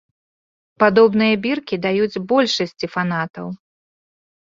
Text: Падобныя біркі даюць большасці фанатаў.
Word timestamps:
Падобныя 0.83 1.33
біркі 1.43 1.75
даюць 1.83 2.21
большасці 2.31 2.85
фанатаў. 2.95 3.47